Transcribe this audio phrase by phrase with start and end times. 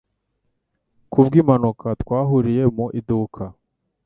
[1.11, 3.43] Ku bw'impanuka twahuriye mu iduka.